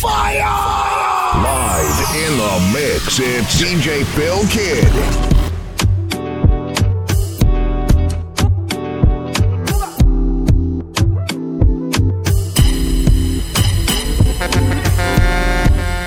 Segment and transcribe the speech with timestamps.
[0.00, 0.40] Fire!
[1.44, 4.88] Live in the mix, it's DJ Phil Kidd.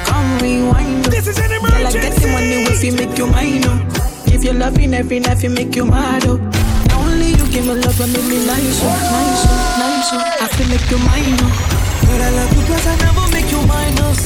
[0.07, 1.05] Come rewind.
[1.05, 2.67] This is anybody that's in my name.
[4.25, 6.39] If you're loving every night, you make you mad, oh.
[6.97, 10.43] only you give me love and make me nice, oh, nice, oh, nice, oh.
[10.43, 11.82] I feel make you mine, oh.
[12.13, 14.19] But I love you cause I never make you minus.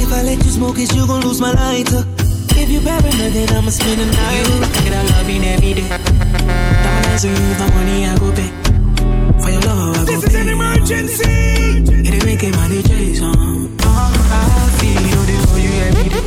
[0.00, 2.02] If I let you smoke it, you gon' lose my lighter.
[2.56, 4.48] If you paranoid, then I'ma spend the night.
[4.48, 5.88] You, I get a loving every day.
[5.88, 8.48] Diamonds you, the money I go pay.
[9.44, 10.24] For your love, I go this pay.
[10.24, 11.28] This is an emergency.
[12.08, 13.76] It ain't making money, Jason.
[13.76, 16.24] Uh, I feel you, they for you every day.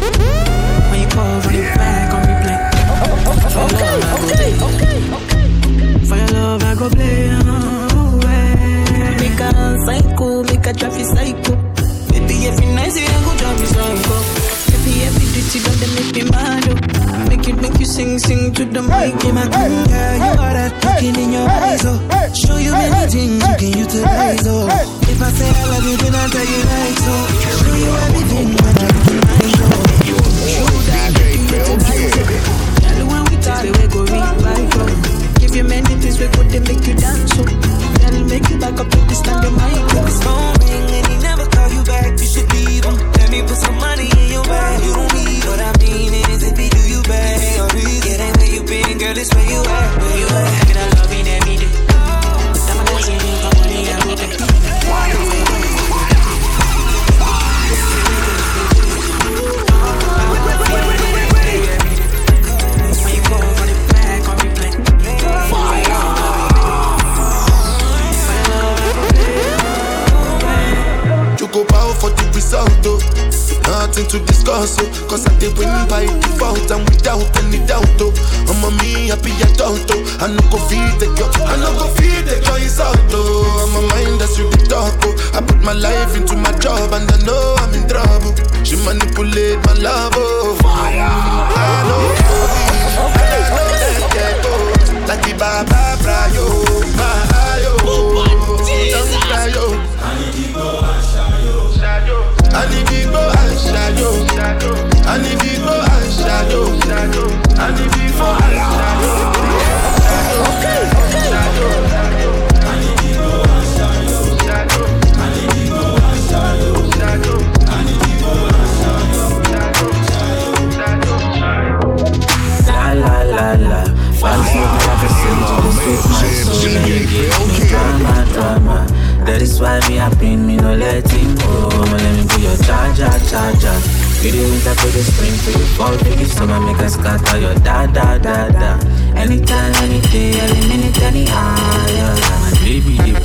[0.91, 2.59] When you call for the back on replay.
[3.65, 6.05] Okay, okay, okay, okay.
[6.05, 7.29] For your love, I go play.
[7.33, 7.96] Oh,
[9.47, 11.55] Make a psycho, make a traffic psycho.
[12.11, 14.15] Baby, every night you go me psycho.
[14.67, 16.67] Baby, every duty don't they make me mad.
[16.67, 16.75] Oh.
[17.29, 19.15] Make it, make you sing, sing to the mic.
[19.23, 21.79] Hey, my girl, you got that looking in your eyes.
[21.85, 21.95] Oh,
[22.35, 24.43] show you many things you can utilize.
[24.47, 24.67] Oh,
[25.07, 27.07] if I say I love you, then I'll tell you like so.
[27.07, 27.31] Oh.
[27.55, 29.79] Show you everything when I look in my.
[30.43, 34.83] Show that you utilize things we talk, we go revive you.
[34.83, 35.39] Oh.
[35.39, 37.66] Give you many things we could them make you dance so.
[38.27, 39.87] Make you back up to stand your mic.
[40.23, 42.49] Phone ring and he never call you back, you should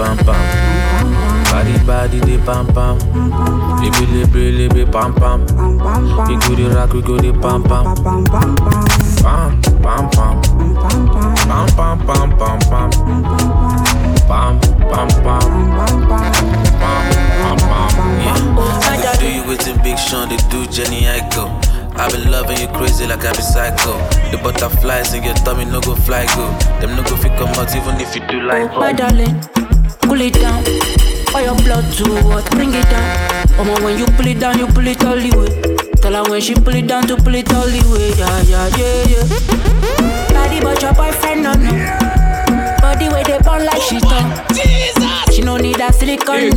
[0.02, 0.42] pam pam.
[1.52, 2.98] Body, body, the pam pam.
[3.78, 5.40] Baby, libre, libre, pam pam.
[6.26, 7.84] We go the rock, we go the pam pam.
[8.02, 8.24] Pam,
[9.22, 10.42] pam, pam pam.
[11.46, 12.91] Pam, pam, pam, pam, pam.
[14.26, 14.58] Pam,
[14.91, 15.42] pam, pam.
[15.86, 17.04] Pam,
[17.41, 19.14] pam, pam, yeah.
[19.18, 21.46] Do you with Big Sean, they do Jenny Aiko.
[21.94, 23.92] I've been loving you crazy like I be psycho.
[24.32, 26.50] The butterflies in your tummy no go fly go.
[26.80, 28.70] Them no go fit come out even if you do like.
[28.72, 29.38] Oh, my darling,
[30.02, 30.62] cool it down.
[31.32, 32.50] For your blood to what?
[32.50, 33.46] Bring it down.
[33.58, 35.50] Oh, when you pull it down, you pull it all the way.
[36.00, 38.12] Tell her when she pull it down to pull it all the way.
[38.18, 40.32] Yeah, yeah, yeah, yeah.
[40.34, 41.70] Body but your boyfriend no no.
[42.80, 44.28] Body where they burn like she done.
[44.52, 45.34] Jesus.
[45.34, 46.50] She no need a silicone.
[46.50, 46.56] No.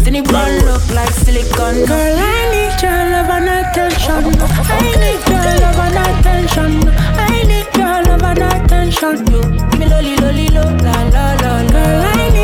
[0.00, 1.84] Silicone look like silicone.
[1.84, 4.32] Girl, I need your love and attention.
[4.48, 6.88] I need your love and attention.
[6.88, 9.16] I need your love and attention.
[9.28, 9.42] You,
[9.78, 11.52] me lolly lolly lo la la la.
[11.68, 12.35] Girl, I need your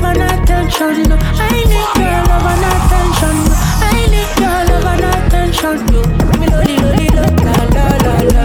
[0.00, 1.12] love and attention.
[1.12, 3.36] I need your love and attention.
[3.82, 5.78] I need your love and attention.
[5.92, 6.02] You,
[6.40, 8.44] me lolly lolly lo la la la la.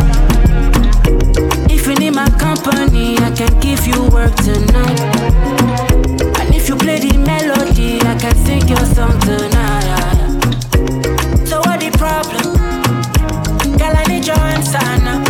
[1.69, 4.99] If you need my company, I can give you work tonight.
[6.39, 9.85] And if you play the melody, I can sing your song tonight.
[11.47, 12.55] So what the problem?
[13.77, 15.23] Girl, I need your answer now.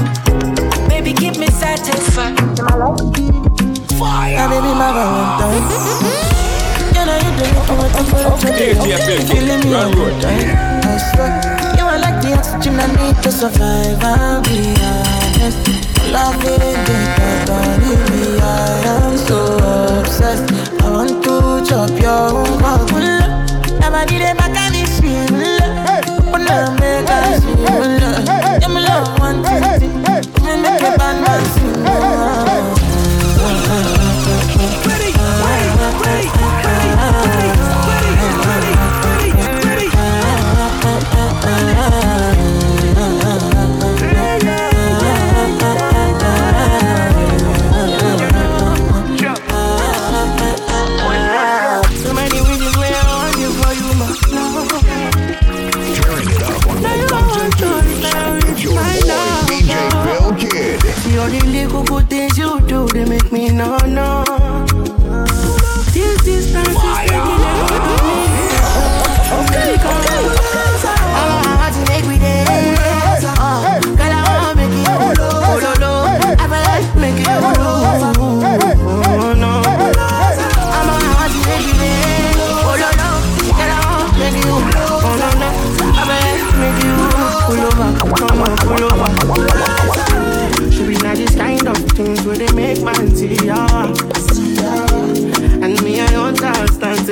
[0.88, 3.35] Baby, keep me satisfied.
[3.98, 4.50] Fire!
[4.50, 4.92] Baby, my.
[6.96, 10.52] You know you do it for what I'm for the Feeling me all the time.
[10.84, 11.32] I swear,
[11.78, 14.04] you are like the oxygen I need to survive.
[14.04, 16.12] I'll be honest.
[16.12, 17.05] Loving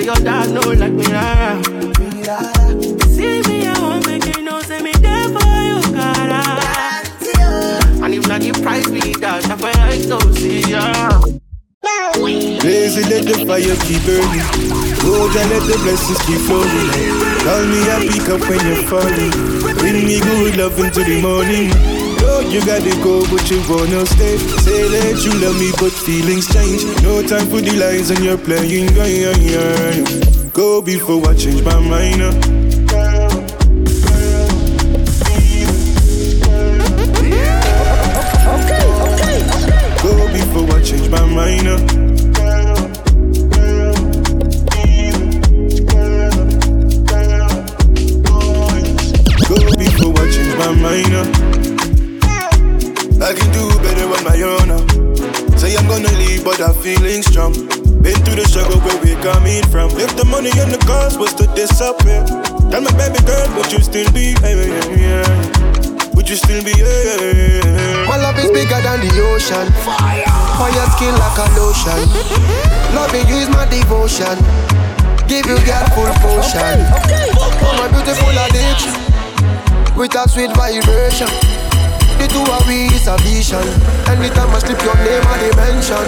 [0.03, 1.61] Say your dad know like me, ah.
[3.07, 4.59] See me, I won't make you know.
[4.59, 6.43] Say me there for you, cara.
[8.03, 11.21] And if not the price be that, I feel like to see ya.
[12.19, 14.43] Lazy, let the fire keep burning.
[15.07, 16.91] Road and let the blessings keep flowing.
[17.47, 19.31] Call me and pick up when you're falling.
[19.79, 22.02] Bring me good love into the morning.
[22.25, 24.37] Oh, you gotta go, but you wanna stay.
[24.37, 26.83] Say that you love me, but feelings change.
[27.03, 28.87] No time for the lies and you're playing.
[30.53, 32.21] Go before I change my mind.
[32.21, 33.43] uh.
[40.03, 41.67] Go before I change my mind.
[41.67, 42.02] uh.
[53.33, 54.69] I can do better on my own.
[54.69, 55.57] uh.
[55.57, 57.53] Say I'm gonna leave, but I'm feeling strong.
[58.05, 59.89] Been through the struggle where we're coming from.
[59.97, 62.21] If the money and the cars was to disappear,
[62.69, 64.37] tell my baby girl, would you still be?
[64.45, 66.13] Yeah, yeah, yeah.
[66.13, 66.77] Would you still be?
[66.77, 68.05] Yeah, yeah, yeah.
[68.05, 69.65] My love is bigger than the ocean.
[69.81, 70.29] Fire.
[70.61, 72.01] Fire skin like a lotion.
[72.93, 74.37] Loving you is my devotion.
[75.25, 76.85] Give you girl full potion.
[77.65, 78.93] Oh my beautiful addiction.
[79.97, 81.31] With a sweet vibration.
[82.19, 83.63] The two of we is a vision.
[84.09, 86.05] Anytime I slip your name I dimension.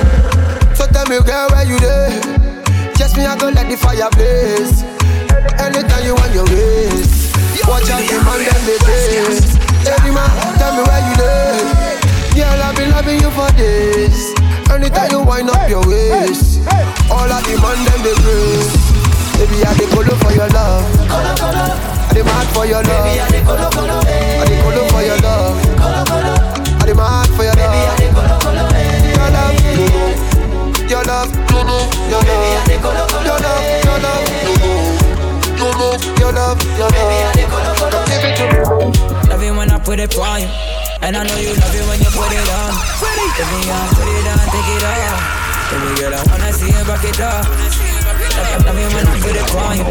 [0.76, 2.12] So tell me girl where you there?
[2.96, 4.84] Just me I go let the fire blaze.
[5.60, 7.32] Anytime you want your ways.
[7.66, 9.58] Watch out the man them they face.
[9.90, 10.30] Any man,
[10.62, 11.98] tell me where you there?
[12.36, 14.34] Girl, I've been loving you for days.
[14.70, 16.60] Anytime you wind up your waist,
[17.10, 18.70] all of the man them they praise.
[19.38, 20.86] Baby, I dey colo for your love.
[41.06, 42.74] And I know you love it when you put it on.
[42.98, 45.46] Baby, on, put it on, take it off.
[45.70, 47.46] Baby girl, I wanna see you back it up.
[47.46, 49.86] Love, love it when I put it for you.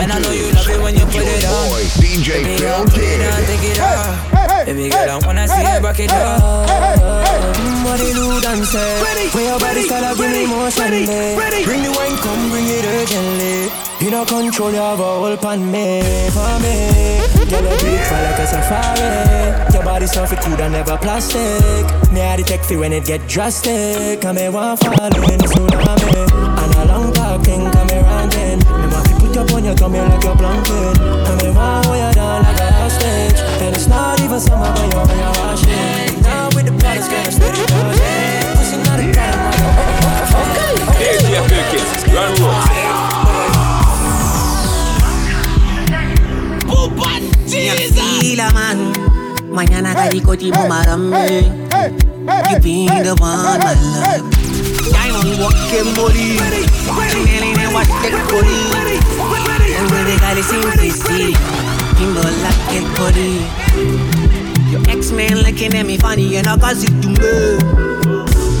[0.00, 1.68] And I know you love it when you put it on.
[1.68, 4.64] Boy, DJ Baby, Phil on, put it on, take it off.
[4.64, 6.40] Baby girl, I wanna see you back it up.
[6.40, 11.36] Mm, What it do dance Where your body style give me motion eh.
[11.68, 13.68] Bring the wine, come bring it urgently
[14.00, 17.20] You know control, you have a pan me For me.
[17.48, 19.72] Girl, you beautiful like a safari.
[19.72, 21.84] Your body so fit cool and never plastic.
[22.12, 24.24] Me I detect it when it get drastic.
[24.24, 26.44] And me want fall in the tsunami.
[26.62, 29.98] And a long talking, come me ranting Me want to put up on your tummy
[29.98, 34.20] like a blanket And me want hold you down like a hostage And it's not
[34.20, 36.22] even summer, but you're when you're washing.
[36.22, 40.64] Now with the products, girl, I'm steady charging Pussy not a problem,
[41.00, 42.83] ATF Kids, Grand Road.
[47.64, 48.92] Tranquila, man.
[49.50, 51.48] Mañana caricotimos marambe.
[52.50, 54.24] You be the one, my love.
[54.92, 56.36] Diamond walking body.
[57.08, 58.58] Channeling and watch that body.
[59.78, 61.32] And when they got it simplicity.
[61.96, 63.32] Kimbo like it body.
[64.70, 67.16] Your ex-man looking at me funny and I cause it to me.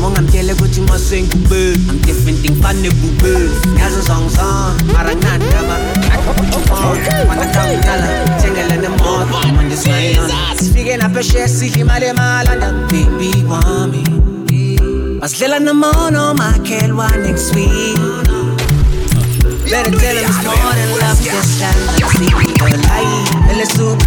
[0.00, 3.32] Mong I'm tele ko chima sing bube I'm different Ting pan ne bube
[3.72, 4.76] Nyazo song song.
[4.92, 5.80] Marang nan dama
[6.12, 9.24] Ako puchu pong Wana kang ngala Tengele ne mot
[9.56, 14.76] Man just smile on Speaking up a share Sikhi male malanda Baby want me.
[15.24, 17.96] Maslela na mono Makelwa next week.
[19.64, 23.48] Better tell him it's more than love Just like I see the light.
[23.48, 24.04] Ele supe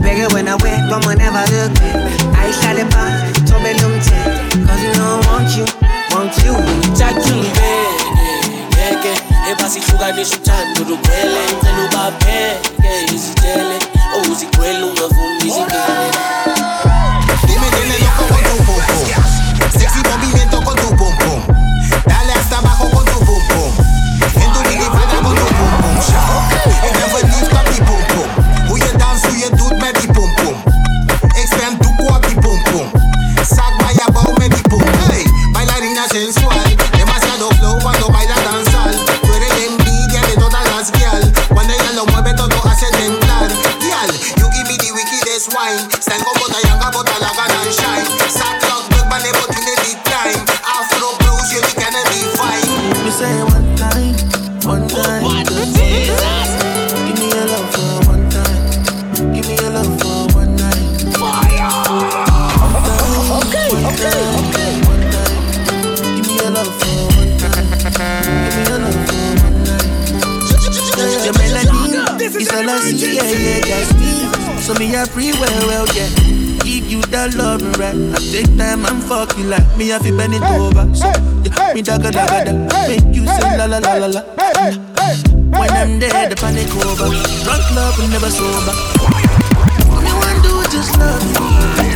[0.00, 3.12] Bigger when I wake But whenever I look back I shall it back
[3.44, 4.16] Tombe lumte
[4.64, 7.88] Cause you know I want you wanti uchachumbele
[8.68, 9.12] ngeke
[9.50, 11.40] ebasihlukanisa uthando ngicela
[11.84, 13.78] ubapheke izitele.
[14.84, 16.10] Ungavumi izigele
[17.46, 20.28] Dime tiene loco con tu popo Sexy Bobby
[72.64, 74.60] melody is all I see, yeah, yeah, that's me.
[74.62, 76.08] So me a free well, well, yeah.
[76.64, 77.94] Give you that love, right?
[77.94, 80.88] I take time and fuck you like me, I feel bend it over.
[80.94, 82.52] So, yeah, me dagga dagga da,
[82.88, 84.22] make you say la la la la la.
[85.54, 87.08] When I'm dead, the panic over.
[87.44, 88.74] Drunk love will never sober.
[89.92, 91.93] All do is just love you.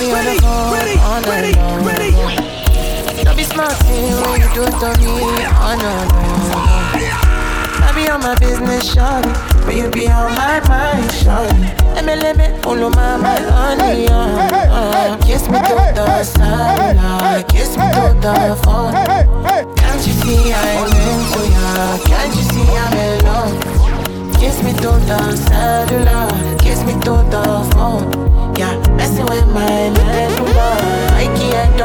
[0.00, 0.72] Be on the phone
[1.04, 1.84] all night long.
[3.24, 5.12] Don't be smart when you do it to me,
[5.60, 6.20] oh no, no.
[7.84, 9.32] I be on my business, shawty,
[9.66, 11.76] but you be on my mind, shawty.
[11.94, 15.18] Let me, let me pull on my, my honey, uh.
[15.18, 18.94] Kiss me to the sunlight, kiss me to the phone.
[19.76, 21.98] Can't you see I'm into ya?
[22.06, 24.40] Can't you see I'm in love?
[24.40, 28.49] Kiss me to the cellular, kiss me to the phone.
[28.60, 30.76] Yeah, messing with my medulla.
[31.16, 31.80] I can't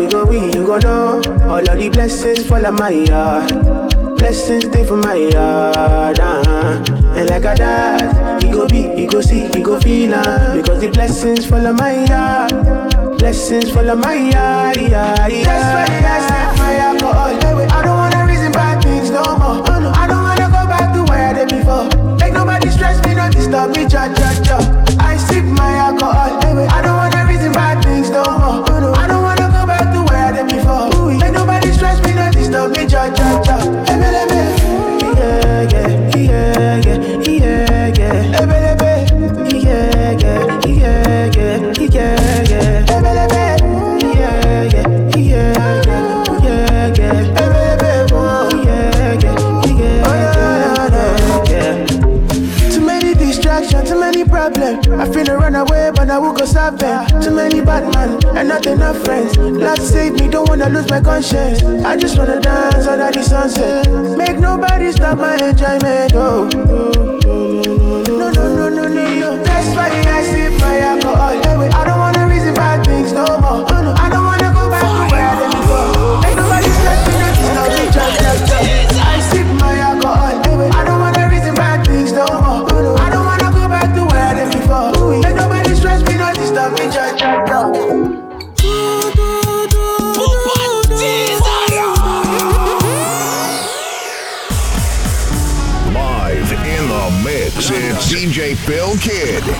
[0.00, 1.20] we go we, you go know.
[1.44, 3.52] All of the blessings fall on my yard.
[4.16, 6.84] Blessings stay for my yard, uh-huh.
[7.16, 10.80] And like a dad, he go be, he go see, he go feel uh, Because
[10.80, 13.18] the blessings fall on my yard.
[13.18, 15.44] Blessings fall on my yard, yeah, yeah.
[15.44, 17.70] That's why I set my alcohol.
[17.70, 19.60] I don't wanna reason bad things no more.
[19.68, 19.90] Oh, no.
[19.90, 22.16] I don't wanna go back to where I did before.
[22.16, 24.58] Make nobody stress me, not disturb me, cha cha cha.
[24.98, 26.40] I sip my alcohol.
[26.40, 26.89] I don't
[55.20, 57.06] finna run away, but I will go them.
[57.20, 59.36] Too many bad men and not enough friends.
[59.36, 61.62] Lord save me, don't wanna lose my conscience.
[61.84, 63.90] I just wanna dance under the sunset.
[64.16, 66.12] Make nobody stop my enjoyment.
[66.14, 66.48] Oh,
[68.08, 69.42] no, no, no, no, no, no.
[69.44, 71.36] That's why I sip my alcohol.
[71.74, 73.64] I don't wanna reason bad things no more.
[73.68, 74.09] I
[98.50, 99.59] it's DJ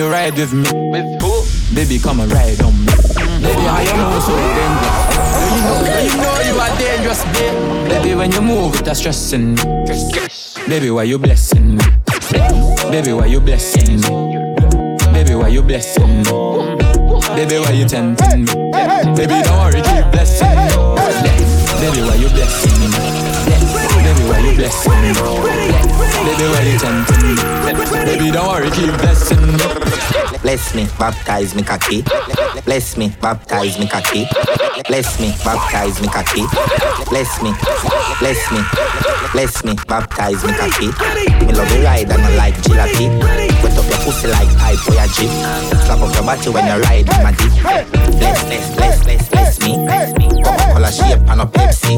[0.00, 0.64] you ride with me?
[0.90, 1.44] With who?
[1.74, 2.92] Baby, come and ride on me.
[3.44, 4.96] Baby, how you move so dangerous?
[5.52, 7.88] You know, you know you are dangerous, babe.
[7.88, 9.62] Baby, when you move, it's stressing me.
[10.66, 11.84] Baby, why you blessing me?
[12.90, 14.08] Baby, why you blessing me?
[15.12, 16.32] Baby, why you blessing me?
[17.36, 18.54] Baby, why you tempting me?
[19.16, 20.72] Baby, don't worry, keep blessing me.
[21.76, 22.88] Baby, why you blessing me?
[24.00, 25.12] Baby, why you blessing me?
[26.24, 27.89] Baby, why you tempting me?
[28.04, 29.58] Baby, don't worry, keep blessing me.
[30.42, 32.02] Bless me, baptize me kaki.
[32.64, 34.26] Bless me, baptize me kaki.
[34.88, 36.44] Bless me, baptize me kaki.
[37.08, 37.52] Bless me,
[38.18, 38.60] bless me,
[39.32, 40.88] bless me, baptize me kaki.
[41.44, 43.08] Me love you ride and I like jalopy.
[43.62, 45.30] Wet up your pussy like pipe for your jeep.
[45.84, 47.52] Slap up your body when you ride in my deep.
[48.18, 49.76] Bless, bless, bless, bless, bless me.
[50.42, 51.96] Coca-Cola shape and a Pepsi.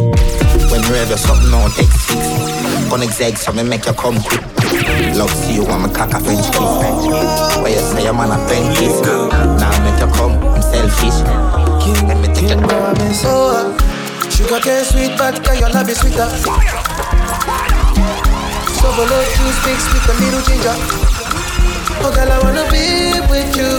[0.71, 2.21] When you have something on take six.
[2.91, 4.62] Gonna exeg so me make you come quick.
[5.17, 6.73] Love see you want me cock a French kiss.
[7.61, 9.01] Where you say I'm an apprentice.
[9.61, 11.21] Now make you come, I'm selfish.
[12.09, 12.57] Let me take you.
[12.57, 13.77] I've been so.
[14.31, 16.29] Sugar cane sweet, but girl, your love is sweeter.
[18.81, 20.77] So below juice mixed with a little ginger.
[22.05, 23.79] Oh girl, I wanna be with you,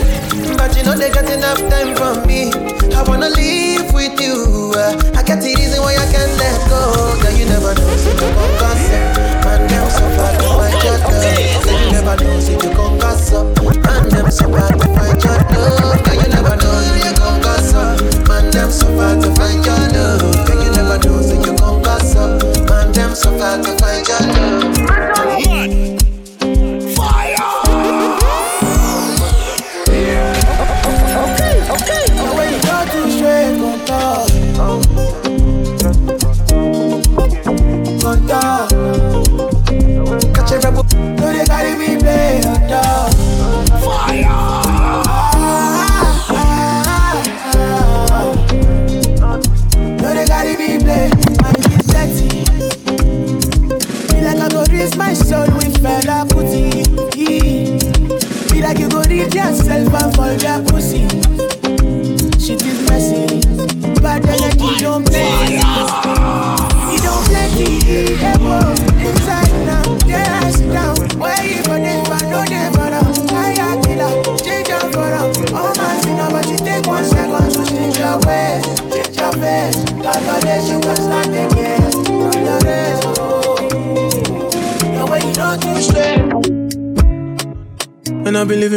[0.56, 2.54] but you know they got enough time from me.
[2.94, 4.72] I wanna live with you.
[4.76, 7.18] Uh, I got the reason why I can't let go.
[7.20, 9.18] Girl, you never know, so gon' concept.
[9.44, 10.98] Man, them so far find your.
[11.66, 13.46] You never know, so you gon' gossip.
[13.84, 16.04] Man, them so far to find your love.
[16.04, 18.28] Girl, you never know, so you gon' gossip.
[18.28, 18.88] Man, them so
[19.22, 20.48] to find your love.
[20.48, 22.70] Girl, you never know, so you gon' gossip.
[22.70, 24.03] Man, them so to find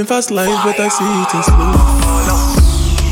[0.07, 1.73] living fast life, but I see it in slow.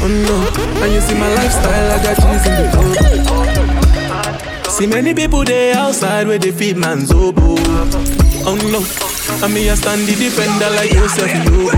[0.02, 0.36] Oh no,
[0.82, 2.68] and you see my lifestyle, I got cheese in the
[4.30, 4.70] club.
[4.70, 7.56] See many people there outside where they feed man's oboe.
[8.46, 8.84] Oh no,
[9.44, 11.70] and me a stand the defender like yourself, you.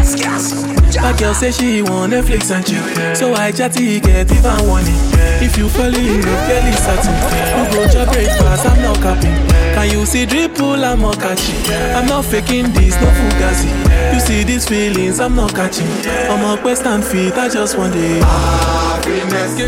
[1.02, 4.96] My girl say she want Netflix and chill, so I chatty get even warning.
[5.40, 7.16] If you fall in love, girl is certain.
[7.56, 9.55] You go to breakfast, I'm not capping.
[9.76, 11.54] Can you see dripple, I'm not catching.
[11.94, 13.68] I'm not faking this, no fugazi.
[14.14, 15.86] You see these feelings, I'm not catching.
[16.32, 18.22] I'm a quest and feet, I just want it.
[18.24, 19.60] Happiness,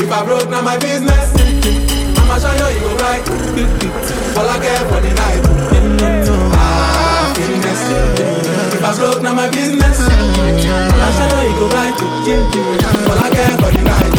[0.00, 1.34] if I broke, now my business.
[2.16, 3.28] I'ma show you, you go right.
[4.40, 5.44] All I care for the night.
[6.56, 7.82] Happiness,
[8.72, 10.00] if I broke, now my business.
[10.00, 11.92] I'ma show you, you go right.
[13.04, 14.16] All I care for the night.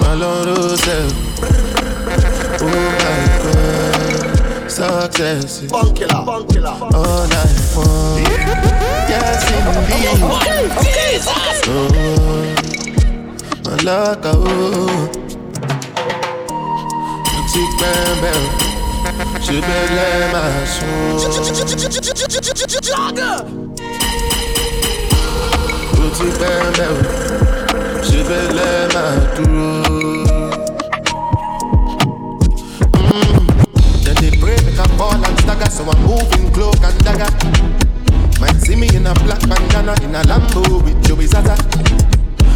[0.00, 1.12] Maloro self.
[1.38, 1.45] Oh
[2.64, 4.70] my God.
[4.70, 5.62] Success.
[5.62, 5.92] is All I
[7.76, 8.28] want.
[9.08, 10.20] Yes, indeed.
[11.68, 11.90] Oh,
[13.64, 15.08] Malaka, oh.
[17.52, 18.44] Ti pẹ́ bẹ́ẹ̀.
[19.44, 20.96] Ṣé bẹ́ẹ̀ lẹ́ máa sùn?
[26.02, 26.98] Ó ti pẹ́ mẹ́ o
[28.06, 29.14] ṣe fẹ́ lẹ́ máa
[35.56, 37.30] stagger, so I'm moving cloak and dagger.
[38.40, 41.56] Might see me in a black bandana in a Lambo with Joey Zaza.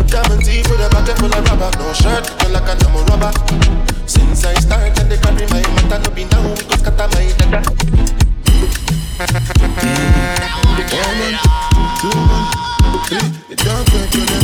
[0.07, 3.33] Diamond teeth with a bucket full of rubber, no shirt, feel like a number rubber.
[4.07, 7.61] Since I started, they carry my matter, no be now, we go scatter my dada.
[10.91, 11.39] One
[12.01, 12.45] two man,
[13.07, 14.40] three, it don't break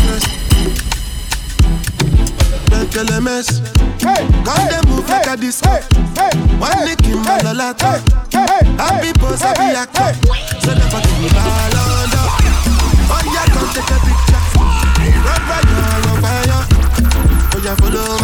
[2.96, 3.60] your lemons.
[3.60, 4.48] Break your lemons.
[4.48, 5.70] Come they move like a disco.
[6.56, 8.00] One nick in my lolata.
[8.80, 10.16] Happy pose, happy actor.
[10.60, 12.24] So never give me ball under.
[13.12, 14.40] Oh yeah, come take a picture.
[15.26, 16.64] Run right on, run fire.
[17.52, 18.15] Oh yeah, follow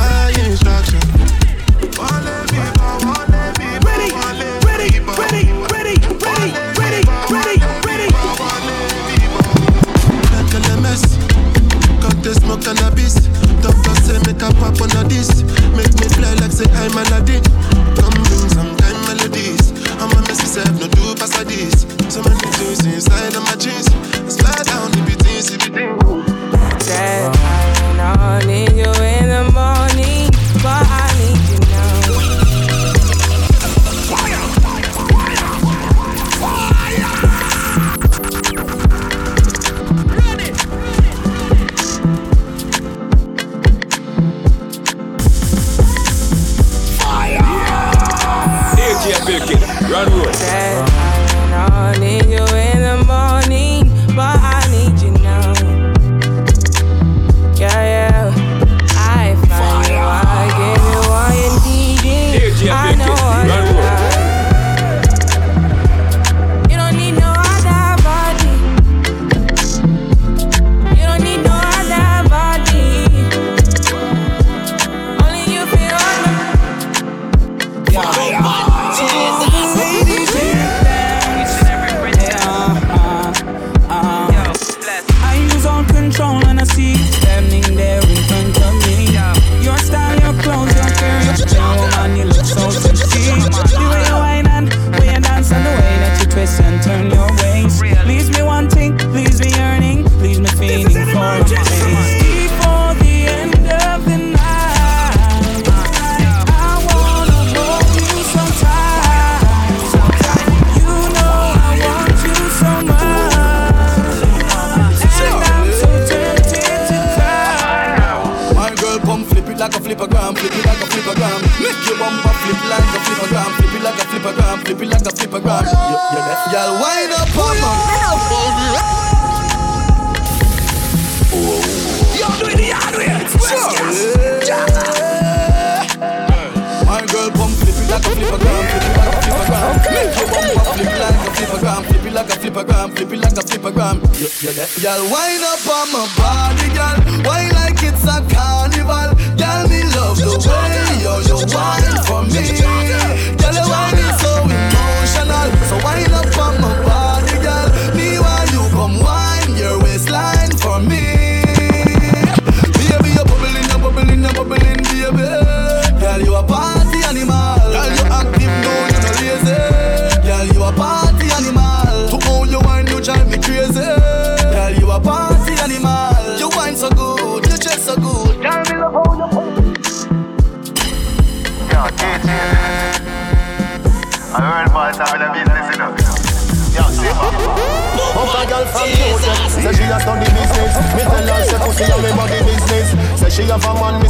[144.82, 146.21] y'all wind up on my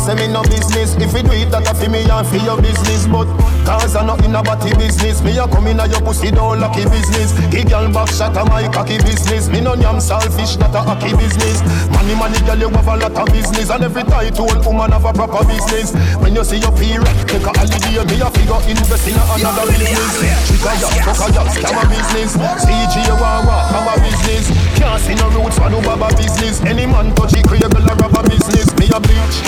[0.03, 0.99] say me no business.
[0.99, 3.07] If you do it, that a fi me and fi your business.
[3.07, 3.31] But
[3.62, 5.23] cause I not in a business.
[5.23, 7.33] Me a come in a your pussy door lucky business.
[7.55, 9.49] The girl back shot a my cocky business.
[9.49, 11.62] Me no yam selfish, not a hockey business.
[11.95, 13.71] Money, money, girl, you have a lot of business.
[13.71, 15.95] And every title woman have a proper business.
[16.19, 20.11] When you see your period, take a holiday Me a figure invest in another business.
[20.51, 22.35] Chica ya, fuck a ya, scam a business.
[22.59, 24.51] CG Wawa, have a business.
[24.75, 26.61] Can't see no roots for no baba business.
[26.67, 28.67] Any man touch it, create a rubber business.
[28.79, 29.38] Me a bleach,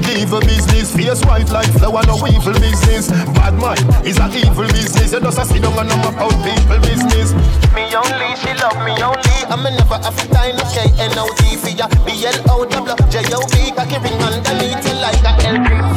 [0.00, 5.12] medieval business Face white like flower, no evil business Bad mind is a evil business
[5.12, 7.32] You just a sit down and I'm about people business
[7.72, 9.36] Me only, she love me only.
[9.48, 10.88] I'm a never have to time, okay.
[10.98, 11.88] N-O-D for ya.
[12.04, 13.72] B-L-O-W, J-O-B.
[13.76, 15.96] Cocky ring underneath you like a LP.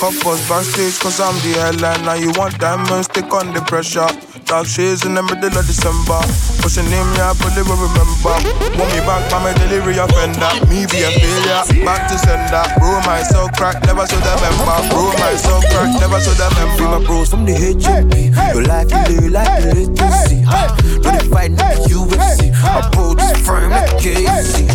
[0.00, 4.08] Cup us backstage cause I'm the headliner You want diamonds, stick on the pressure
[4.46, 6.22] Dark shades in the middle of December.
[6.62, 7.10] What's your name?
[7.18, 8.30] Yeah, I probably will remember.
[8.78, 10.46] Want me back my delivery offender.
[10.70, 12.62] Me be a failure, back to sender.
[12.78, 14.78] Bro, myself crack, never saw the member.
[14.94, 16.78] Bro, myself crack, never saw the member.
[16.78, 18.30] Free my bros from the HMP.
[18.54, 20.46] Your life you live like the latency.
[20.46, 22.54] But they fight like the UFC.
[22.54, 24.70] I pull this frame like KC.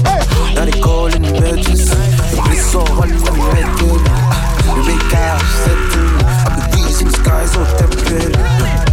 [0.51, 1.95] Now they call an emergency.
[2.51, 4.03] It's let me make it.
[4.67, 6.11] We make cash, settle.
[6.27, 8.90] I be reason the sky's so temperate.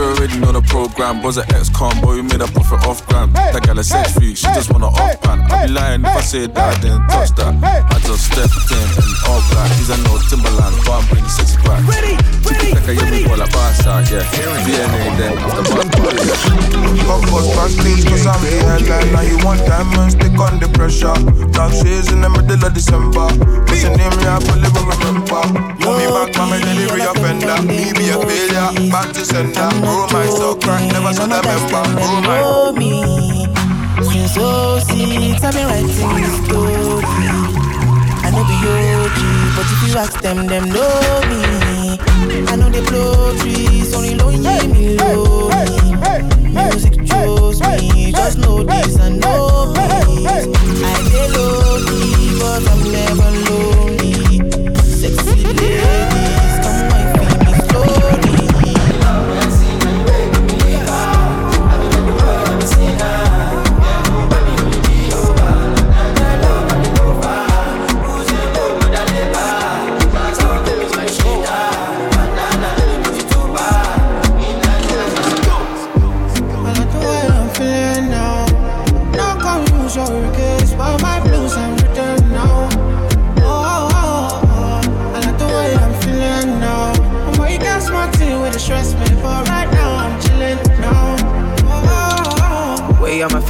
[0.00, 1.20] You already know the program.
[1.20, 3.34] Was an ex-con, boy, we made a profit off gram.
[3.34, 5.44] That gal a sex freak, she just wanna off pan.
[5.52, 7.52] I'd be lying if I said that I didn't touch that.
[7.60, 9.68] I just stepped in and all black.
[9.76, 11.84] These are no Timberland, but I'm bringing sexy back.
[11.84, 14.24] Tiki taka, yeah, me boy like Barca, yeah.
[14.64, 16.32] DNA then after Barca.
[17.04, 19.12] Pop us past please, cause I'm the headline.
[19.12, 21.12] Now you want diamonds, stick on the pressure.
[21.52, 23.28] Dark shades in the middle of December.
[23.68, 24.16] What's your name?
[24.24, 25.44] Yeah, I probably will remember.
[25.84, 27.60] Want me back, my delivery offender.
[27.68, 29.68] Me be a failure, back to sender.
[29.90, 31.68] Bro, myself crack, never saw the member.
[31.68, 32.40] Bro, my.
[32.40, 32.92] know me?
[34.06, 37.26] Since 06, I've been writing this story.
[38.22, 39.20] I know the OG,
[39.56, 41.42] but if you ask them, them know me.
[42.46, 44.94] I know they blow trees, only lonely me.
[44.94, 45.50] lonely
[46.54, 50.26] Music chose me, just know this and know me.
[50.86, 53.59] I get lonely, but I'm never lonely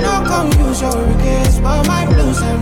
[0.00, 2.60] No confusion, case, but my blues I'm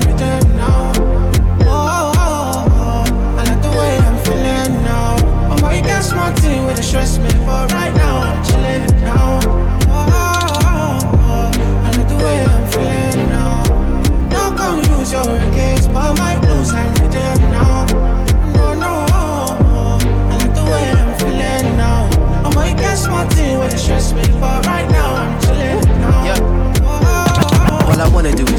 [0.56, 0.92] now.
[0.96, 3.38] Oh, oh, oh, oh.
[3.38, 5.16] I like the way I'm feeling now.
[5.50, 9.40] I'm you got smart thing with the stress me, but right now I'm chilling now.
[9.86, 11.86] Oh, oh, oh, oh.
[11.86, 13.62] I like the way I'm feeling now.
[14.34, 16.27] No confusion, case, but my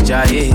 [0.10, 0.50] Jive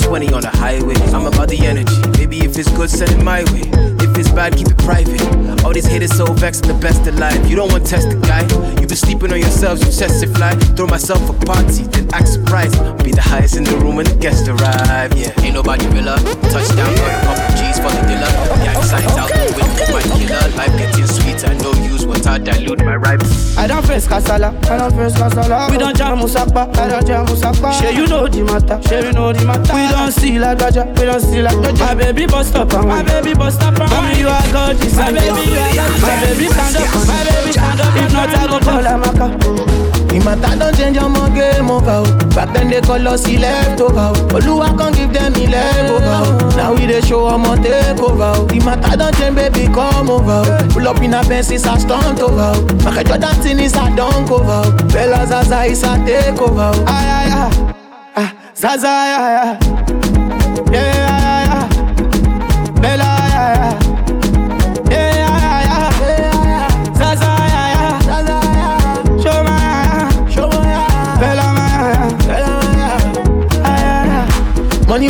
[0.00, 0.94] 220 on the highway.
[1.12, 1.92] I'm about the energy.
[2.16, 3.68] Maybe if it's good, send it my way.
[4.00, 5.20] If it's bad, keep it private.
[5.62, 7.46] All these haters so vexed, the best alive.
[7.46, 8.48] You don't want to test the guy.
[8.80, 10.56] You been sleeping on yourselves, you tested fly.
[10.72, 12.80] Throw myself a party, then act surprised.
[13.04, 15.12] Be the highest in the room when the guests arrive.
[15.12, 16.16] Yeah, ain't nobody villa.
[16.48, 17.53] Touchdown, got a
[17.84, 18.30] for the dealer.
[18.64, 20.44] Gang signs out the window, my killer.
[20.56, 23.20] Life getting sweeter, no use what I dilute my ripe.
[23.56, 25.70] I don't face Casala, I don't face Casala.
[25.70, 27.72] We don't jam Musapa, I don't jam Musapa.
[27.78, 29.74] Sure you know the matter, sure you know the matter.
[29.74, 31.78] We don't see like Gaja, we don't see like Gaja.
[31.84, 33.78] My baby bust up, my baby bust up.
[33.78, 36.02] Mommy you are gorgeous, my baby you are gorgeous.
[36.02, 37.96] My baby stand up, my baby stand up.
[37.96, 39.83] If not I go call Amaka.
[40.14, 42.06] The matter don't change, I'm game over.
[42.36, 44.14] Back then they call us he left over.
[44.30, 46.56] Oluwa can give them he left over.
[46.56, 48.46] Now we they show I'm a take over.
[48.46, 50.68] The matter don't change, baby, come over.
[50.70, 52.54] Pull up in a Benz, it's a stunt over.
[52.84, 54.70] My Jordan thing is a dunk over.
[54.94, 56.70] Bella Zaza is a take over.
[56.86, 57.74] Ay, ay, ay.
[58.14, 59.58] Ah, Zaza, ay, ay.
[60.70, 60.93] Yeah,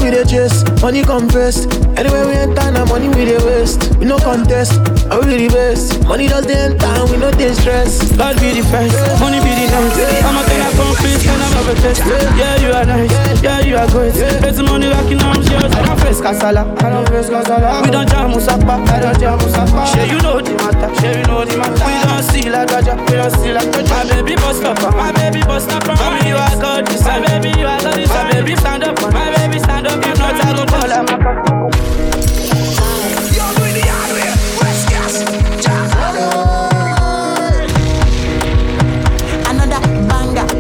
[0.03, 1.65] we dey chase, money come first.
[1.97, 3.97] Anywhere we enter, now money we dey waste.
[3.97, 4.77] We no contest,
[5.09, 6.05] and we be the best.
[6.05, 8.13] Money just dey enter, and we no dey stress.
[8.13, 9.97] God be the first, money be the next.
[10.29, 12.05] I'm a thing I confess, and I'm a test.
[12.37, 13.09] Yeah, you are nice,
[13.43, 14.13] yeah, you are great.
[14.13, 15.73] The money rocking arms, yours.
[15.73, 17.81] I don't face Casala, I don't face Casala.
[17.83, 19.89] We don't jam Musapa, I don't jam Musapa.
[19.89, 21.81] Sure you know the matter, sure you know the matter.
[21.81, 23.89] We don't see like Gaja, we don't see like Gaja.
[23.89, 25.87] My baby bust up, my baby bust up.
[25.89, 28.11] Mommy you are gorgeous, my baby you are gorgeous.
[28.13, 29.97] My baby stand up, my baby stand up.
[30.05, 30.65] If not I go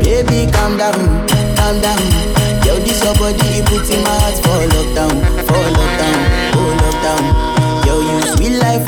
[0.05, 1.99] Baby, calm down, calm down.
[3.19, 4.35] Body, puts my heart
[7.87, 8.83] oh, sweet life.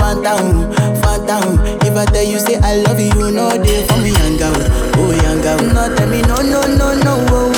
[1.82, 4.54] If I tell you, say I love you, no, they for me, young girl,
[4.96, 5.58] oh young girl.
[5.72, 7.55] No, tell me, no, no, no, no, oh.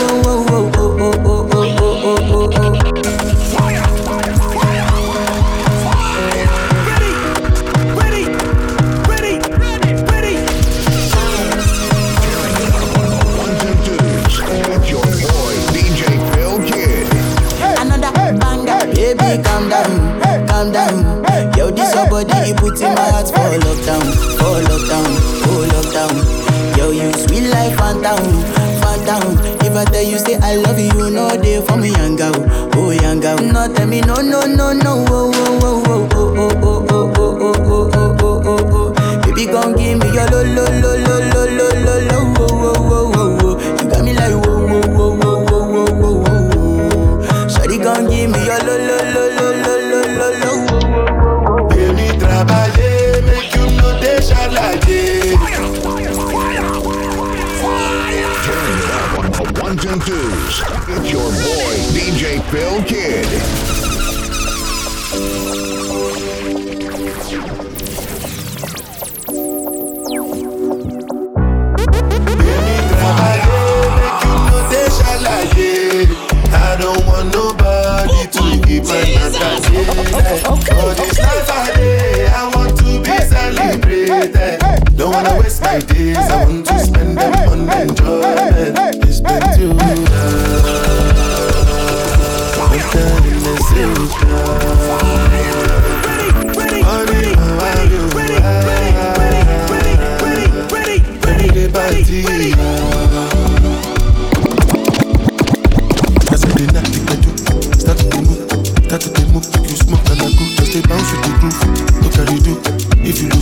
[31.63, 32.35] for me, young girl.
[32.75, 33.39] Oh, young girl.
[33.39, 35.31] No, tell me, no, no, no, no, oh,
[80.29, 81.78] Okay, okay.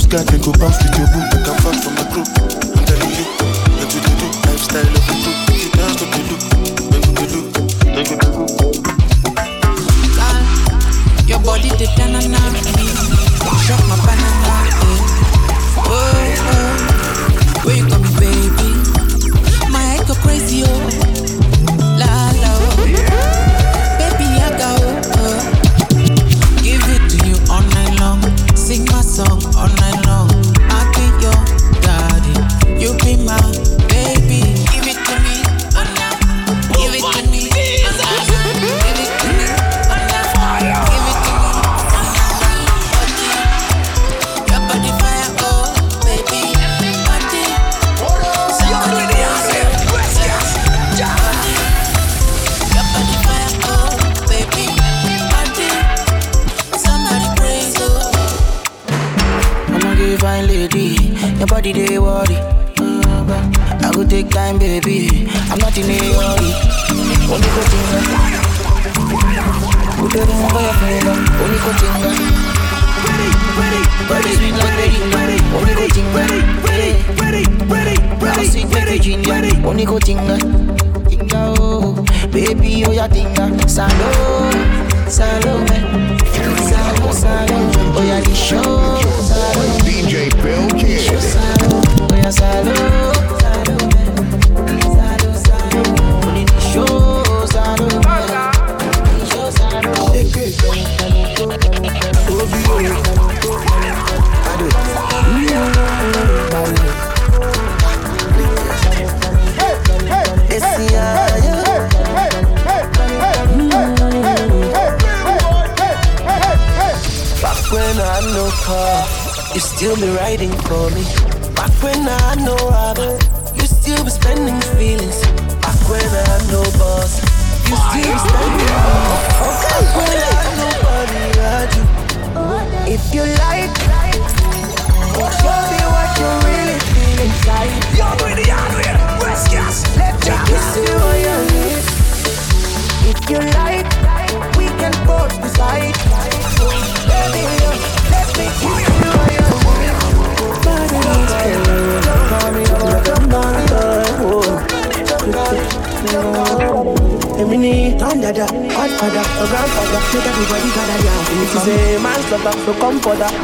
[0.09, 1.05] jusqu'à tes copains futur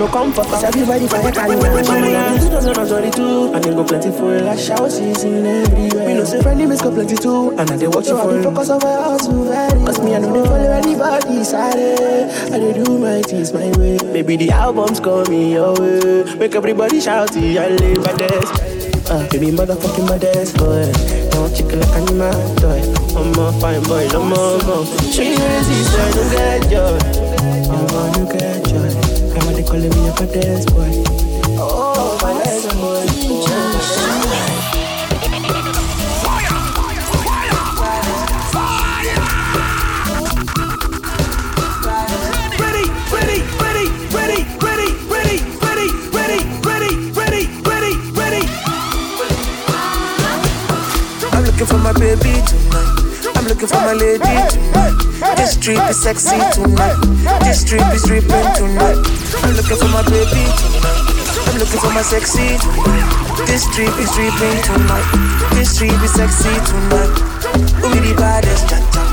[0.02, 4.34] no comfort Cause everybody for your carry on Mariana 2022 And they go plenty for
[4.34, 7.86] a shower season everywhere We know say friendly miss go plenty too And I they
[7.86, 10.72] watch you for focus on my house too very Cause me I know they follow
[10.72, 11.78] anybody side
[12.52, 17.00] I they do my things my way Maybe the album's coming your way Make everybody
[17.00, 18.54] shout I live my desk
[19.10, 20.90] uh, Baby motherfucking my desk boy
[21.42, 22.80] want chicken like an animal toy.
[23.18, 24.84] I'm a fine boy, no more go.
[25.10, 26.98] She is this, I don't get joy.
[27.72, 28.51] I'm a new girl
[29.72, 31.02] calling me a desk, boy.
[31.56, 33.08] Oh, my legs, boy.
[51.44, 53.36] looking for my baby tonight.
[53.36, 54.91] I'm looking for my lady tonight.
[55.52, 56.96] This trip is sexy tonight.
[57.44, 58.96] This trip is ripping tonight.
[59.44, 61.04] I'm looking for my baby tonight.
[61.44, 63.44] I'm looking for my sexy tonight.
[63.44, 65.04] This trip is ripping tonight.
[65.52, 67.12] This trip is sexy tonight.
[67.84, 69.04] Who be the baddest cha-cha?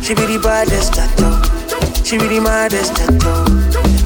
[0.00, 1.42] She be the baddest cha-cha.
[2.04, 3.34] She be the maddest cha-cha.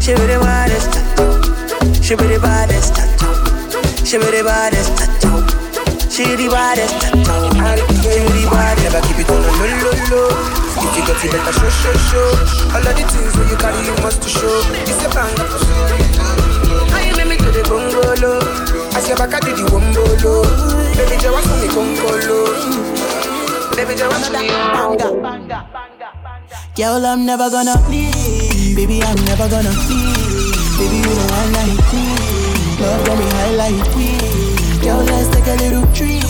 [0.00, 2.00] She be the maddest cha-cha.
[2.00, 3.28] She be the baddest cha-cha.
[4.08, 5.28] She be the baddest cha-cha.
[6.08, 8.82] She the baddest, she be the baddest.
[8.82, 10.57] Never keep it on a low, low, low.
[10.98, 12.28] You got better show, show, show.
[12.74, 14.50] All of the things where you carry, you must to show.
[14.82, 15.30] It's a bang.
[16.90, 18.42] How you make me to the bongolo?
[18.98, 20.42] As your back, I do the wombolo.
[20.98, 22.50] Baby, just want me congolo.
[23.78, 25.06] Baby, just want me banga.
[26.74, 28.74] Girl, I'm never gonna leave.
[28.74, 30.50] Baby, I'm never gonna leave.
[30.82, 32.10] Baby, you know I like me.
[32.82, 34.18] Love got me high like me.
[34.82, 36.26] Girl, let's take a little trip.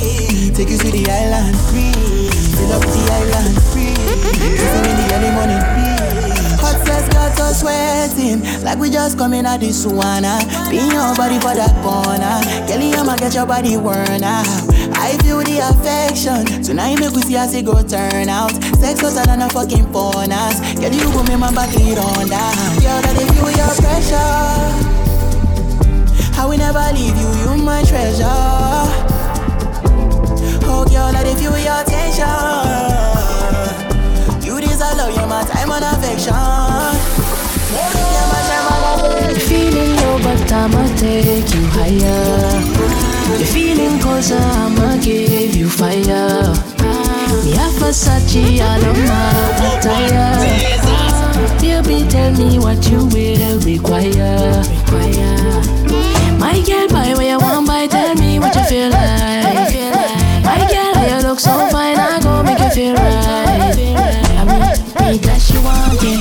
[0.52, 2.28] Take you to the island, free.
[2.52, 3.77] Fill up the island, free.
[4.34, 5.62] Kissing in the early morning.
[6.60, 10.42] Hot sex got us sweating like we just coming out the sauna.
[10.68, 12.36] Be your body for that corner.
[12.66, 14.44] Kelly, I'ma get your body worn out.
[14.92, 16.62] I feel the affection.
[16.62, 18.52] Tonight make we see as it go turn out.
[18.76, 20.60] Sex hotter than a fucking porn ass.
[20.60, 20.74] Ah.
[20.80, 22.54] Girl, you go make my back lead on down.
[22.82, 24.98] Girl, that if you your pressure.
[26.38, 28.24] I will never leave you, you my treasure.
[30.70, 31.82] Oh girl, let it feel your
[35.08, 35.22] attention.
[35.22, 36.34] You my time and affection.
[39.48, 42.60] Feeling low, but I'ma take you higher.
[43.38, 46.54] You're feeling closer, I'ma give you fire.
[47.44, 50.28] Me a Versace all on my attire.
[51.60, 54.62] Baby, tell me what you will require.
[56.38, 57.86] My girl, boy, where you want buy?
[57.86, 59.74] Tell me what you feel like.
[60.44, 64.27] My girl, you look so fine, I go make you feel right.
[65.08, 66.20] That she want it.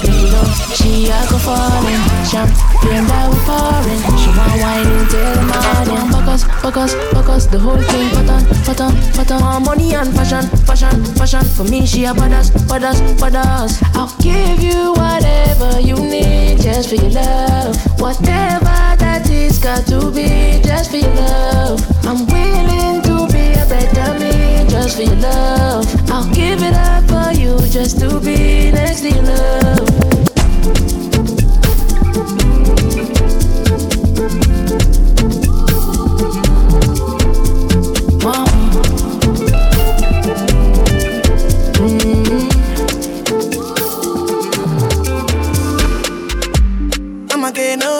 [0.79, 3.99] She a go falling, champagne that we pouring.
[4.15, 6.07] She want wine until the morning.
[6.07, 8.07] Focus, focus, focus, the whole thing.
[8.15, 9.63] Put on, put on, put on.
[9.63, 11.43] Money and fashion, fashion, fashion.
[11.43, 13.83] For me, she a badass, badass, badass.
[13.93, 17.75] I'll give you whatever you need just for your love.
[17.99, 21.83] Whatever that is got to be just for your love.
[22.07, 26.11] I'm willing to be a better me just for your love.
[26.11, 30.07] I'll give it up for you just to be next to your love.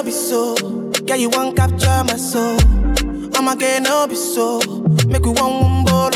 [0.05, 0.55] Be so,
[1.05, 2.57] yeah, you want capture my soul.
[3.36, 4.59] I'ma get no be so.
[5.07, 6.09] Make we one wumbo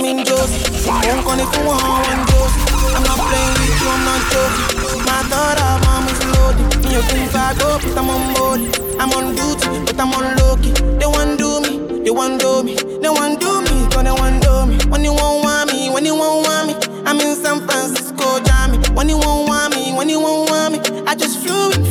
[0.00, 0.64] I'm in Josie.
[0.88, 2.64] Won't call if you want one Josie.
[2.96, 5.04] I'm not playing with you, I'm not joking.
[5.04, 6.88] My of mom is loaded.
[6.88, 8.60] Me, you think I go, but I'm on board.
[8.96, 10.72] I'm on duty, but I'm on low key.
[10.96, 14.40] They want do me, they want do me, they want do me, cause they want
[14.40, 14.78] do me.
[14.88, 16.74] When you won't want me, when you won't want me,
[17.04, 18.78] I'm in San Francisco, Jammy.
[18.96, 21.84] When you won't want me, when you won't want me, I just flew in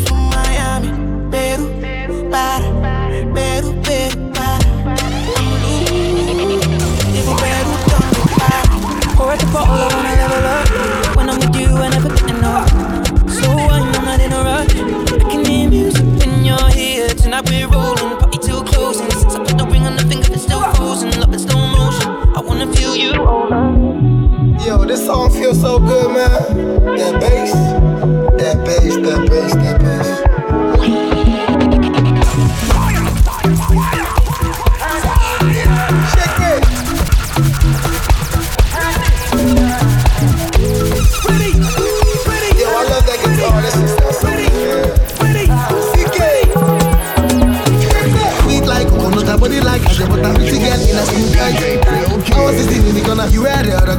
[17.39, 19.09] Tonight we're rolling, party till closing.
[19.11, 21.17] Since I put the ring on the finger, it's still frozen.
[21.21, 22.09] Love in slow motion.
[22.35, 23.13] I wanna feel you.
[24.65, 26.97] Yo, this song feels so good, man.
[26.97, 27.53] That bass,
[28.41, 29.58] that bass, that bass.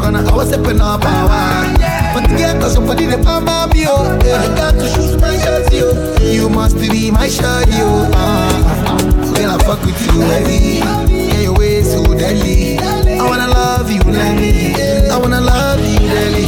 [0.09, 1.77] Was stepping up power.
[2.15, 4.19] But the girl cause somebody mama me oh.
[4.25, 5.93] Yeah, I got to shoot my shot yo.
[6.21, 8.09] You must be my shot yo.
[8.13, 10.81] Uh, when I fuck with you heavy,
[11.13, 12.79] yeah your ways so deadly.
[12.79, 14.75] I wanna love you me.
[15.11, 16.47] I wanna love you daily.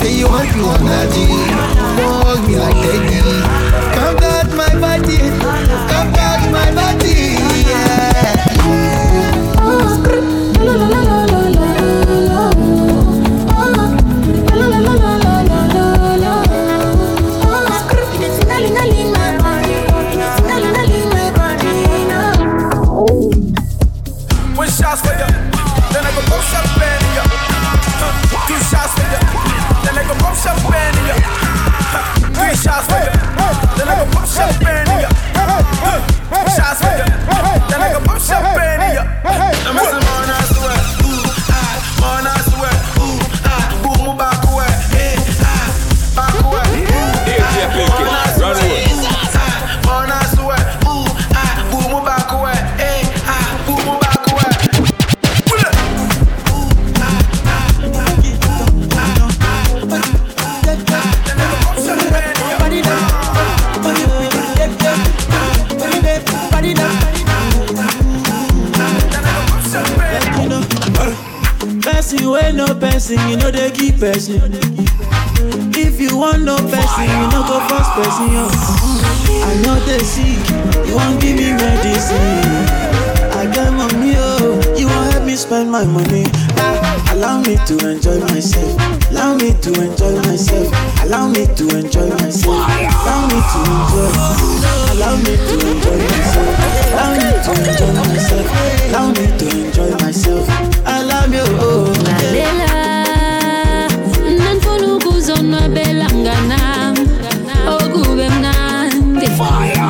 [0.00, 1.26] Say you want you want that G.
[2.02, 3.21] Hold me like Eddie.
[74.02, 74.42] Person.
[75.78, 78.34] If you want no person, you know go first person.
[78.34, 78.50] Yo.
[79.46, 80.42] I know they sick,
[80.90, 82.66] you won't give me medicine.
[83.38, 86.24] I got money, oh, you won't help me spend my money.
[86.58, 88.74] Ah, allow me to enjoy myself.
[89.12, 90.66] Allow me to enjoy myself.
[91.06, 92.58] Allow me to enjoy myself.
[92.58, 94.10] Allow me to enjoy.
[94.98, 96.58] Allow me to enjoy myself.
[96.90, 98.46] Allow me to enjoy myself.
[98.82, 100.44] Allow me to enjoy myself.
[100.84, 102.61] I love you, oh
[105.52, 106.60] nobelangana
[107.74, 109.81] okube oh, mnandi Fire.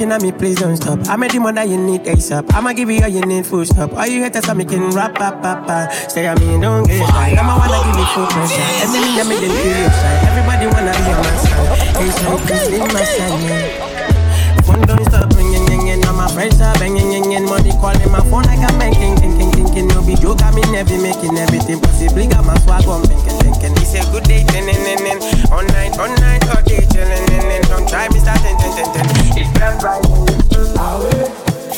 [0.00, 0.98] Looking at me, please don't stop.
[1.08, 2.48] I'm a demon that you need ASAP.
[2.54, 3.92] I'ma give you all you need full stop.
[3.92, 5.92] All you haters are making rap, rap, rap, rap.
[5.92, 7.36] Stay on me, don't get shy.
[7.36, 8.64] I'ma wanna give you full pressure.
[8.80, 10.24] That make them feel side.
[10.24, 11.68] Everybody wanna be on my side.
[12.00, 14.64] Hey, so please leave my side, man.
[14.64, 16.00] Phone don't stop ringing, ringing.
[16.00, 17.44] Now my friends are banging, ringing.
[17.44, 19.86] Money calling my phone like I'm banking, thinking, thinking.
[19.92, 22.24] No be joke, I mean every making everything possibly.
[22.24, 23.76] Got my swag on, thinking, thinking.
[23.76, 25.18] He said good day, ten, ten, ten, ten.
[25.52, 27.62] All night, all night, all day, chillin', ten, ten.
[27.68, 29.19] Don't try me, start ten, ten, ten, ten.
[29.42, 30.04] It's been right.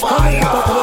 [0.01, 0.82] Fire.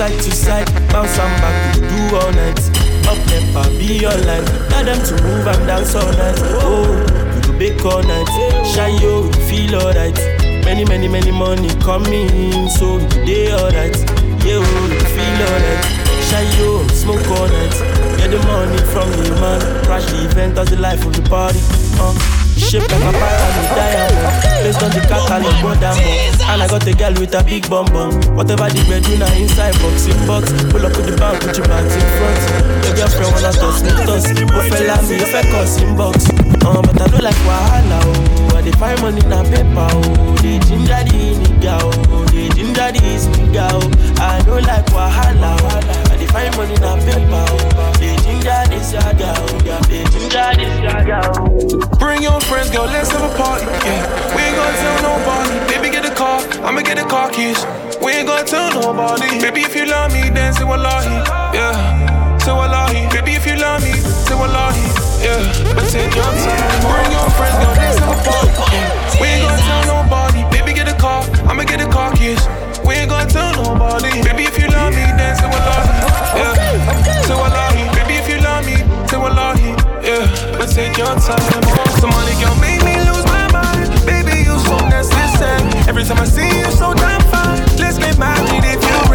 [0.00, 2.58] Side to side, bounce and back, we do all night.
[3.04, 4.46] Up never be your online.
[4.70, 6.40] Tell them to move and dance all night.
[6.64, 6.88] Oh,
[7.34, 8.28] we go bake all night.
[8.64, 10.16] Shy yo, we feel alright.
[10.64, 13.94] Many, many, many money coming, so we day alright.
[14.40, 15.84] Yeah, oh, we feel alright.
[16.30, 17.76] Shine yo, smoke all night.
[18.16, 19.84] Get the money from the man.
[19.84, 21.60] Crash the event, that's the life of the party.
[22.00, 22.39] Uh.
[22.60, 26.92] Shape like a pyramid diamond Based on the catalog, what diamond And I got a
[26.94, 28.12] girl with a big bum bum.
[28.36, 30.52] Whatever the bed do now inside box box.
[30.70, 32.38] Pull up with the bank, put your bags in front.
[32.84, 34.24] Your girlfriend wanna toss me, toss.
[34.28, 36.28] Oh fella me, if I cuss in box.
[36.60, 38.56] Uh, But I don't like wahala, oh.
[38.56, 40.36] I dey find money na paper, oh.
[40.44, 42.24] They ginger the nigga, oh.
[42.30, 43.88] They ginger the nigga, oh.
[44.20, 49.58] I don't like wahala, oh find money na paper, oh They ginger this yaga, oh
[49.88, 53.66] They ginger this yaga, oh Bring your friends, girl, let's have a party.
[53.84, 54.00] Yeah,
[54.34, 55.54] we ain't gonna tell nobody.
[55.68, 57.60] Baby, get the car, I'ma get the car keys.
[58.02, 59.28] We ain't gonna tell nobody.
[59.40, 61.12] Baby, if you love me, then say wallahi.
[61.52, 63.06] Yeah, say wallahi.
[63.12, 64.80] Baby, if you love me, say wallahi.
[65.20, 65.44] Yeah,
[65.76, 66.24] but take your.
[66.88, 68.80] Bring your friends, girl, let's have a party.
[69.20, 70.40] We ain't gonna tell nobody.
[70.56, 72.40] Baby, get the car, I'ma get the car keys.
[72.84, 74.10] We ain't gonna tell nobody.
[74.22, 75.92] Baby, if you love me, then say wallahi.
[76.38, 77.82] Yeah, say wallahi.
[77.96, 78.76] Baby, if you love me,
[79.08, 79.70] say wallahi.
[80.02, 81.62] Yeah, but take your time.
[82.00, 83.88] Somebody can make me lose my mind.
[84.06, 85.68] Baby, you so necessary.
[85.88, 87.60] Every time I see you, so damn fine.
[87.78, 89.09] Let's get married if you're